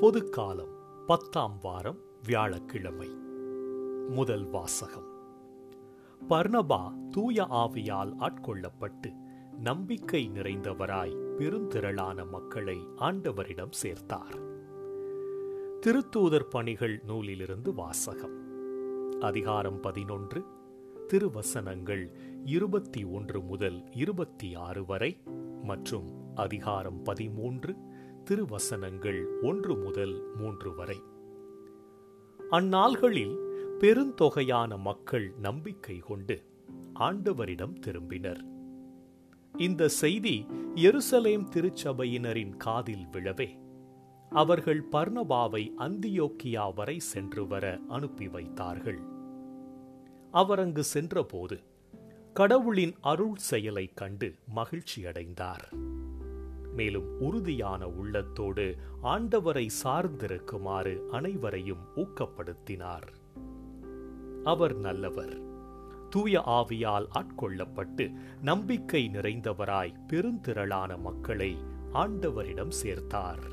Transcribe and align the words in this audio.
பொது 0.00 0.28
காலம் 0.28 0.68
பத்தாம் 1.06 1.58
வாரம் 1.62 1.98
வியாழக்கிழமை. 2.26 3.08
முதல் 4.08 4.44
வாசகம். 4.44 5.06
பர்ணபா 6.28 7.08
தூய 7.10 7.44
ஆவியால் 7.44 8.14
ஆட்கொள்ளப்பட்டு 8.18 9.14
நம்பிக்கை 9.58 10.30
நிறைந்தவராய் 10.34 11.16
பெருந்திரளான 11.38 12.30
மக்களை 12.30 12.78
ஆண்டவரிடம் 12.96 13.70
சேர்த்தார். 13.82 14.40
திருத்தூதர் 15.80 16.48
பணிகள் 16.50 17.00
நூலிலிருந்து 17.06 17.74
வாசகம். 17.74 18.38
அதிகாரம் 19.20 19.80
பதினொன்று 19.80 20.44
திருவசனங்கள் 21.06 22.10
இருபத்தி 22.44 23.04
ஒன்று 23.04 23.40
முதல் 23.40 23.84
இருபத்தி 23.90 24.54
ஆறு 24.54 24.84
வரை 24.84 25.22
மற்றும் 25.62 26.34
அதிகாரம் 26.34 27.02
பதிமூன்று 27.02 27.76
திருவசனங்கள் 28.24 29.26
ஒன்று 29.42 29.76
முதல் 29.76 30.36
மூன்று 30.36 30.74
வரை. 30.74 31.02
அந்நாள்களில் 32.50 33.34
பெருந்தொகையான 33.78 34.78
மக்கள் 34.78 35.32
நம்பிக்கை 35.38 35.98
கொண்டு 35.98 36.42
ஆண்டவரிடம் 36.94 37.74
திரும்பினர். 37.86 38.40
இந்த 39.58 39.88
செய்தி 39.88 40.46
எருசலேம் 40.74 41.48
திருச்சபையினரின் 41.54 42.56
காதில் 42.56 43.06
விழவே 43.12 43.48
அவர்கள் 44.30 44.84
பர்ணபாவை 44.92 45.70
அந்தியோக்கியா 45.78 46.74
வரை 46.74 46.98
சென்று 46.98 47.46
வர 47.46 47.78
அனுப்பி 47.88 48.28
வைத்தார்கள். 48.28 48.98
அவர் 50.30 50.58
அங்கு 50.58 50.82
சென்றபோது 50.82 51.60
கடவுளின் 52.32 52.94
அருள் 53.00 53.34
செயலைக் 53.34 53.96
கண்டு 53.96 54.34
மகிழ்ச்சியடைந்தார். 54.56 55.92
மேலும் 56.74 57.20
உறுதியான 57.20 57.88
உள்ளத்தோடு 57.88 58.76
ஆண்டவரை 59.02 59.68
சார்ந்திருக்குமாறு 59.84 61.08
அனைவரையும் 61.08 61.80
ஊக்கப்படுத்தினார். 61.96 63.12
அவர் 64.44 64.76
நல்லவர். 64.76 65.40
தூய 66.10 66.42
ஆவியால் 66.46 67.06
ஆட்கொள்ளப்பட்டு 67.14 68.12
நம்பிக்கை 68.42 69.10
நிறைந்தவராய் 69.12 69.94
பெருந்திரளான 70.08 70.98
மக்களை 70.98 71.56
ஆண்டவரிடம் 71.92 72.72
சேர்த்தார். 72.82 73.52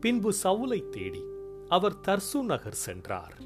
பின்பு 0.00 0.32
சவுலை 0.44 0.88
தேடி 0.88 1.22
அவர் 1.68 1.96
தர்சு 2.06 2.42
நகர் 2.42 2.74
சென்றார். 2.74 3.36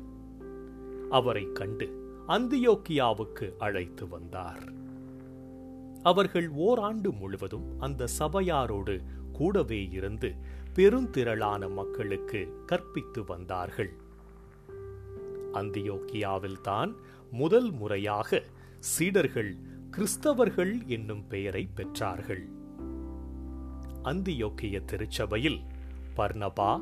அவரை 1.11 1.53
கண்டு 1.53 2.17
அந்தியோக்கியாவுக்கு 2.29 3.53
அழைத்து 3.59 4.09
வந்தார். 4.09 4.73
அவர்கள் 6.11 6.49
ஓராண்டு 6.67 7.11
முழுவதும் 7.13 7.67
அந்த 7.79 8.09
சபையாரோடு 8.19 8.95
கூடவே 9.33 9.81
இருந்து 9.91 10.29
பெருந்திரளான 10.77 11.63
மக்களுக்கு 11.71 12.41
கற்பித்து 12.67 13.21
வந்தார்கள். 13.25 13.91
அந்தியோக்கியாவில் 15.53 16.61
தான் 16.61 16.93
முதல் 17.33 17.71
முறையாக 17.71 18.41
சீடர்கள் 18.93 19.53
கிறிஸ்தவர்கள் 19.91 20.75
என்னும் 20.87 21.25
பெயரை 21.27 21.65
பெற்றார்கள். 21.77 22.45
அந்தியோக்கிய 24.03 24.77
திருச்சபையில் 24.85 25.61
பர்னபா 26.17 26.73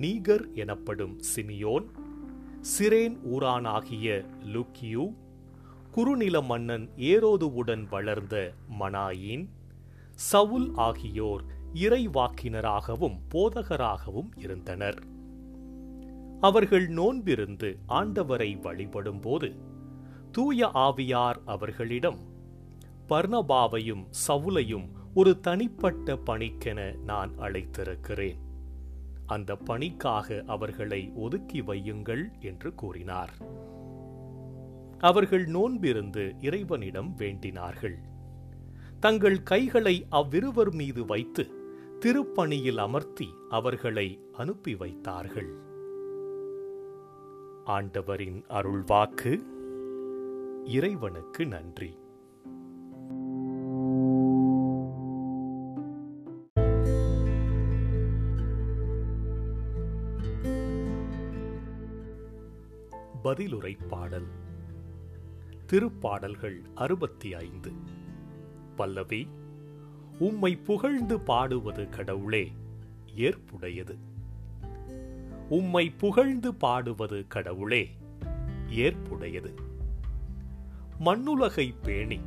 நீகர் 0.00 0.46
எனப்படும் 0.54 1.16
சிமியோன் 1.30 1.86
சிரேன் 2.72 3.16
ஊரானாகிய 3.32 4.06
லுக்கியூ 4.54 5.04
குறுநில 5.90 6.40
மன்னன் 6.40 6.90
ஏரோதுவுடன் 6.96 7.88
வளர்ந்த 7.88 8.52
மனாயின் 8.80 9.48
சவுல் 10.12 10.70
ஆகியோர் 10.74 11.42
இறைவாக்கினராகவும் 11.74 13.18
போதகராகவும் 13.34 14.30
இருந்தனர். 14.36 15.02
அவர்கள் 16.40 16.88
நோன்பிருந்து 16.88 17.78
ஆண்டவரை 17.88 18.50
வழிபடும்போது 18.58 19.58
தூய 20.32 20.70
ஆவியார் 20.74 21.36
அவர்களிடம் 21.44 22.18
பர்ணபாவையும் 23.08 24.04
சவுலையும் 24.28 24.88
ஒரு 25.14 25.40
தனிப்பட்ட 25.40 26.14
பணிக்கென 26.14 26.98
நான் 26.98 27.38
அழைத்திருக்கிறேன். 27.38 28.38
அந்த 29.26 29.56
பணிக்காக 29.56 30.42
அவர்களை 30.46 31.12
ஒதுக்கி 31.14 31.62
வையுங்கள் 31.62 32.40
என்று 32.40 32.74
கூறினார். 32.74 33.32
அவர்கள் 35.00 35.46
நோன்பிருந்து 35.46 36.44
இறைவனிடம் 36.44 37.14
வேண்டினார்கள். 37.18 37.94
தங்கள் 39.00 39.42
கைகளை 39.42 40.06
அவ்விருவர் 40.12 40.72
மீது 40.72 41.04
வைத்து 41.04 41.50
திருப்பணியில் 42.00 42.76
அமர்த்தி 42.76 43.28
அவர்களை 43.50 44.20
அனுப்பி 44.32 44.74
வைத்தார்கள். 44.74 45.54
ஆண்டவரின் 47.64 48.44
அருள்வாக்கு 48.48 49.42
இறைவனுக்கு 50.64 51.46
நன்றி. 51.46 51.98
பதிலுரை 63.24 63.78
பாடல். 63.88 64.48
திருப்பாடல்கள் 65.72 66.60
அறுபத்தி 66.74 67.34
ஐந்து. 67.34 67.72
பல்லவி 68.76 69.28
உம்மை 70.18 70.56
புகழ்ந்து 70.56 71.20
பாடுவது 71.20 71.88
கடவுளே 71.88 72.52
ஏற்புடையது. 73.16 73.98
உம்மை 75.48 75.90
புகழ்ந்து 75.90 76.54
பாடுவது 76.54 77.26
கடவுளே 77.28 77.90
ஏற்புடையது. 78.70 79.54
மண்ணுலகை 81.04 81.74
பேணி 81.82 82.20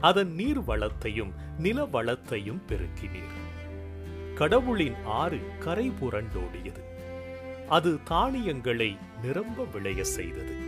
அதன் 0.00 0.32
நீர் 0.32 0.60
வளத்தையும் 0.60 1.32
நில 1.58 1.84
வளத்தையும் 1.84 2.62
பெருக்கினீர். 2.68 4.34
கடவுளின் 4.34 5.04
ஆறு 5.04 5.40
கரை 5.58 5.90
புரண்டோடியது 5.90 6.84
அது 7.68 8.02
தானியங்களை 8.02 8.96
நிரம்ப 9.22 9.64
விளைய 9.64 10.04
செய்தது. 10.04 10.65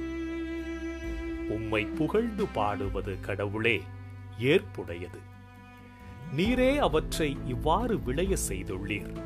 உம்மை 1.49 1.85
புகழ்ந்து 1.85 2.47
பாடுவது 2.47 3.21
கடவுளே 3.21 3.83
ஏற்புடையது. 4.41 5.19
நீரே 6.37 6.77
அவற்றை 6.77 7.37
இவ்வாறு 7.47 8.03
விளைய 8.03 8.37
செய்துள்ளீர். 8.49 9.23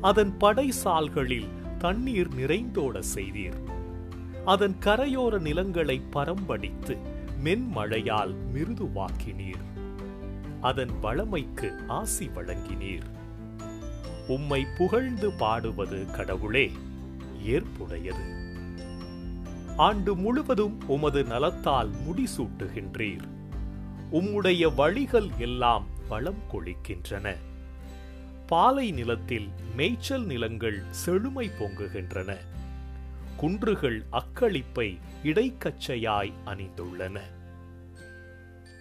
அதன் 0.00 0.36
படைசால்களில் 0.40 1.48
தண்ணீர் 1.78 2.28
நிறைந்தோட 2.28 3.02
செய்தீர். 3.14 3.62
அதன் 4.44 4.76
கரையோர 4.80 5.38
நிலங்களை 5.38 6.02
பரம்படித்து 6.10 6.96
மென்மழையால் 7.44 8.34
மிருதுவாக்கினீர். 8.54 9.66
அதன் 10.60 11.00
வளமைக்கு 11.00 11.72
ஆசி 11.88 12.26
வழங்கினீர். 12.26 13.16
உம்மை 14.28 14.66
புகழ்ந்து 14.78 15.32
பாடுவது 15.32 16.10
கடவுளே 16.10 16.72
ஏற்புடையது. 17.46 18.47
ஆண்டு 19.78 20.16
முழுவதும் 20.16 20.88
உமது 20.88 21.22
நலத்தால் 21.22 21.90
முடிசூட்டுகின்றீர். 21.90 23.28
உம்முடைய 24.12 24.74
வழிகள் 24.74 25.28
எல்லாம் 25.38 25.86
வளம் 26.08 26.42
கொளிக்கின்றன. 26.52 27.36
பாலை 28.46 28.90
நிலத்தில் 28.90 29.48
மேய்ச்சல் 29.76 30.24
நிலங்கள் 30.24 30.82
செழுமை 30.90 31.50
பொங்குகின்றன. 31.60 32.36
குன்றுகள் 33.36 34.02
அக்களிப்பை 34.12 34.98
இடைக்கச்சையாய் 35.24 36.32
அணிந்துள்ளன. 36.46 37.20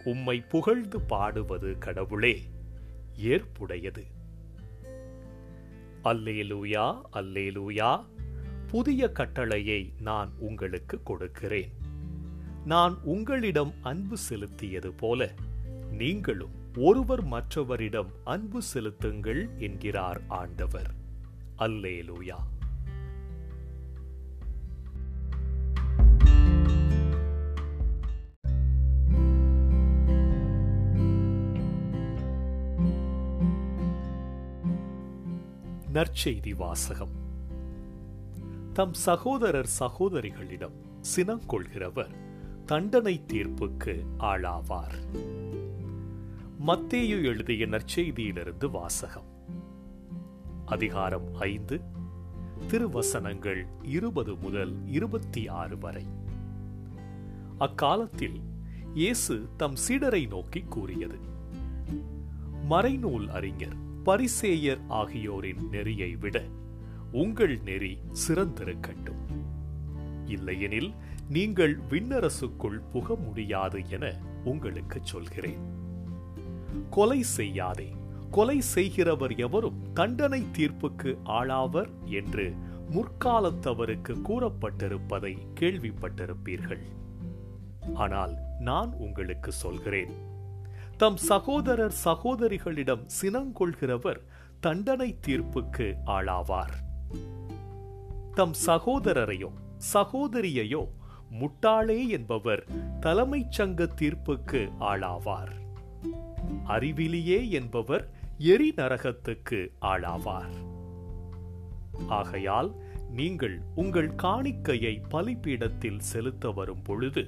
உம்மை 0.04 0.40
புகழ்ந்து 0.40 1.02
பாடுவது 1.02 1.78
கடவுளே 1.78 2.42
ஏற்புடையது. 3.24 4.04
அல்லேலூயா 6.04 7.02
அல்லேலூயா. 7.14 8.04
புதிய 8.72 9.12
கட்டளையை 9.12 9.94
நான் 10.02 10.32
உங்களுக்கு 10.40 11.04
கொடுக்கிறேன். 11.04 11.72
நான் 12.66 12.98
உங்களிடம் 13.04 13.74
அன்பு 13.82 14.18
செலுத்தியது 14.30 14.94
போல 14.98 15.34
நீங்களும் 15.92 16.50
ஒருவர் 16.78 17.26
மற்றவரிடம் 17.26 18.08
அன்பு 18.24 18.62
செலுத்துங்கள் 18.62 19.50
என்கிறார் 19.58 20.22
ஆண்டவர். 20.28 20.92
அல்லேலூயா. 21.58 22.36
நற்செய்தி 35.94 36.56
வாசகம். 36.56 37.26
தம் 38.78 38.94
சகோதரர் 38.94 39.70
சகோதரிகளிடம் 39.80 40.74
சினங்கொள்கிறவர் 41.16 42.16
தண்டனை 42.66 43.24
தீர்ப்புக்கு 43.28 44.06
ஆளாவார். 44.20 44.94
மத்தேயு 46.68 47.24
எழுதிய 47.24 47.68
நற்செய்தியிலிருந்து 47.68 48.72
வாசகம். 48.72 49.26
அதிகாரம் 50.66 51.36
ஐந்து 51.36 51.82
திருவசனங்கள் 52.68 53.66
இருபது 53.84 54.36
முதல் 54.36 54.88
இருபத்தி 54.88 55.48
ஆறு 55.48 55.78
வரை. 55.78 56.06
அக்காலத்தில் 57.58 58.42
இயேசு 58.94 59.48
தம் 59.58 59.76
சீடரை 59.88 60.28
நோக்கி 60.28 60.60
கூறியது 60.60 61.18
மறைநூல் 62.70 63.28
அறிஞர் 63.28 63.76
பரிசேயர் 64.06 64.80
ஆகியோரின் 64.88 65.70
நெறியை 65.70 66.16
விட 66.16 66.44
உங்கள் 67.12 67.60
நெறி 67.66 67.98
சிறந்திருக்கட்டும். 68.28 69.24
இல்லையெனில் 70.26 70.94
நீங்கள் 71.30 71.80
விண்ணரசுக்குள் 71.90 72.82
புக 72.92 73.16
முடியாது 73.16 73.90
என 73.90 74.16
உங்களுக்கு 74.44 75.00
சொல்கிறேன். 75.04 75.60
கொலை 76.90 77.24
செய்யாதே. 77.24 77.96
கொலை 78.32 78.62
செய்கிறவர் 78.62 79.36
எவரும் 79.36 79.94
தண்டனை 79.94 80.46
தீர்ப்புக்கு 80.58 81.18
ஆளாவர் 81.26 81.90
என்று 82.06 82.54
முற்காலத்தவருக்கு 82.92 84.22
கூறப்பட்டிருப்பதை 84.24 85.38
கேள்விப்பட்டிருப்பீர்கள். 85.60 86.86
ஆனால் 87.94 88.36
நான் 88.60 88.94
உங்களுக்கு 88.94 89.52
சொல்கிறேன். 89.52 90.12
தம் 90.98 91.18
சகோதரர் 91.18 91.94
சகோதரிகளிடம் 92.06 93.08
சினங்கொள்கிறவர் 93.22 94.20
தண்டனை 94.60 95.18
தீர்ப்புக்கு 95.28 95.94
ஆளாவார். 96.06 96.86
தம் 98.38 98.54
சகோதரரையோ 98.66 99.50
சகோதரியையோ 99.94 100.88
முட்டாளே 101.40 102.08
என்பவர் 102.08 102.66
தலைமைச் 103.00 103.52
சங்க 103.52 103.84
தீர்ப்புக்கு 103.84 104.70
ஆளாவார். 104.80 105.54
அறிவிலியே 106.68 107.50
என்பவர் 107.50 108.10
எரி 108.38 108.74
நரகத்துக்கு 108.76 109.68
ஆளாவார். 109.82 110.56
ஆகையால் 112.08 112.76
நீங்கள் 113.12 113.62
உங்கள் 113.76 114.12
காணிக்கையை 114.24 115.02
பலிப்பீடத்தில் 115.10 116.00
செலுத்த 116.00 116.52
வரும் 116.52 116.82
பொழுது 116.82 117.26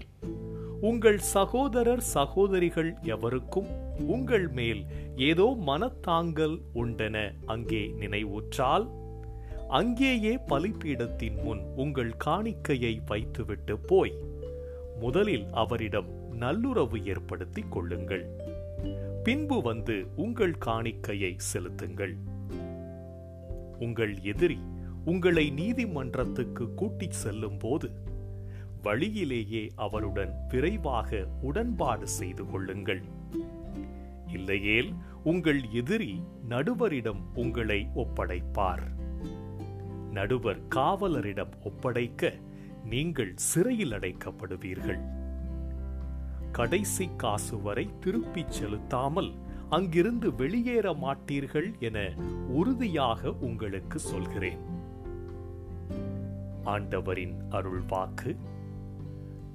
உங்கள் 0.81 1.17
சகோதரர் 1.17 2.01
சகோதரிகள் 2.01 2.97
எவருக்கும் 3.01 3.67
உங்கள் 3.99 4.47
மேல் 4.47 4.85
ஏதோ 5.15 5.57
மனத்தாங்கல் 5.59 6.61
உண்டென 6.73 7.33
அங்கே 7.45 7.87
நினைவுற்றால் 7.87 8.98
அங்கேயே 9.69 10.35
பலிப்பீடத்தின் 10.35 11.43
முன் 11.43 11.61
உங்கள் 11.75 12.13
காணிக்கையை 12.25 12.99
வைத்துவிட்டு 13.05 13.79
போய் 13.79 14.13
முதலில் 14.99 15.45
அவரிடம் 15.51 16.33
நல்லுறவு 16.33 17.05
ஏற்படுத்திக் 17.05 17.71
கொள்ளுங்கள். 17.71 18.25
பின்பு 19.23 19.61
வந்து 19.61 20.07
உங்கள் 20.15 20.55
காணிக்கையை 20.65 21.33
செலுத்துங்கள். 21.37 22.15
உங்கள் 23.79 24.21
எதிரி 24.21 24.59
உங்களை 25.05 25.49
நீதிமன்றத்துக்கு 25.49 26.73
கூட்டிச் 26.73 27.11
செல்லும் 27.11 27.57
போது 27.57 27.89
வழியிலேயே 28.81 29.67
அவருடன் 29.75 30.33
விரைவாக 30.49 31.27
உடன்பாடு 31.41 32.07
செய்து 32.07 32.45
கொள்ளுங்கள். 32.45 33.01
இல்லையேல் 34.27 34.93
உங்கள் 35.23 35.61
எதிரி 35.71 36.21
நடுவரிடம் 36.49 37.21
உங்களை 37.33 37.87
ஒப்படைப்பார். 37.95 38.98
நடுவர் 40.11 40.67
காவலரிடம் 40.75 41.51
ஒப்படைக்க 41.63 42.33
நீங்கள் 42.85 43.31
சிறையில் 43.35 43.91
அடைக்கப்படுவீர்கள். 43.91 44.99
கடைசி 46.51 47.09
காசு 47.17 47.61
வரை 47.61 47.89
திருப்பிச் 47.99 48.51
செலுத்தாமல் 48.51 49.31
அங்கிருந்து 49.69 50.35
வெளியேற 50.35 50.93
மாட்டீர்கள் 50.93 51.79
என 51.79 52.13
உறுதியாக 52.47 53.33
உங்களுக்கு 53.33 53.99
சொல்கிறேன். 53.99 54.59
ஆண்டவரின் 56.63 57.41
அருள்வாக்கு 57.51 58.37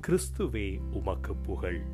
கிறிஸ்துவே 0.06 0.78
உமக்கு 0.92 1.36
புகழ். 1.36 1.93